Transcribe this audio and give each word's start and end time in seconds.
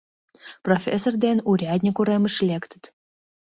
Профессор 0.65 1.13
ден 1.23 1.37
урядник 1.49 1.95
уремыш 2.01 2.35
лектыт. 2.47 2.83